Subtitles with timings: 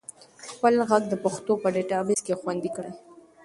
[0.51, 2.91] خپل ږغ د پښتو په ډیټابیس کې خوندي کړئ.